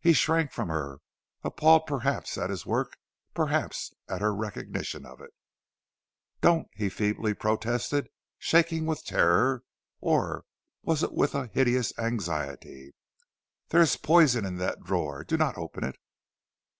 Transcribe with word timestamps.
He 0.00 0.12
shrank 0.12 0.50
from 0.50 0.70
her, 0.70 0.98
appalled 1.44 1.86
perhaps 1.86 2.36
at 2.36 2.50
his 2.50 2.66
work; 2.66 2.96
perhaps 3.32 3.94
at 4.08 4.20
her 4.20 4.34
recognition 4.34 5.06
of 5.06 5.20
it. 5.20 5.30
"Don't," 6.40 6.66
he 6.74 6.88
feebly 6.88 7.32
protested, 7.32 8.08
shaking 8.40 8.86
with 8.86 9.04
terror, 9.04 9.62
or 10.00 10.44
was 10.82 11.04
it 11.04 11.12
with 11.12 11.36
a 11.36 11.46
hideous 11.46 11.96
anxiety? 11.96 12.92
"There 13.68 13.82
is 13.82 13.96
poison 13.96 14.44
in 14.44 14.56
that 14.56 14.82
drawer; 14.82 15.22
do 15.22 15.36
not 15.36 15.56
open 15.56 15.84
it." 15.84 15.94